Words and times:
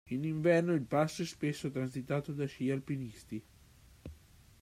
In 0.07 0.23
inverno 0.23 0.73
il 0.73 0.81
passo 0.81 1.21
è 1.21 1.25
spesso 1.25 1.69
transitato 1.69 2.33
da 2.33 2.47
sci-alpinisti. 2.47 3.43